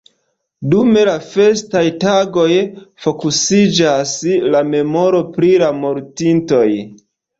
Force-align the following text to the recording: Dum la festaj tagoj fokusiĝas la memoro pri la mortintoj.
Dum 0.69 0.95
la 1.09 1.13
festaj 1.33 1.83
tagoj 2.03 2.47
fokusiĝas 3.05 4.15
la 4.57 4.63
memoro 4.73 5.21
pri 5.37 5.53
la 5.65 5.71
mortintoj. 5.83 6.65